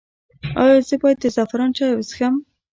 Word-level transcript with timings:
ایا 0.63 0.77
زه 0.87 0.95
باید 1.01 1.17
د 1.21 1.25
زعفران 1.35 1.69
چای 1.77 1.93
وڅښم؟ 1.95 2.35